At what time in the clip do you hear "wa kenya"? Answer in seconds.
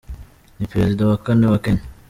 1.51-1.83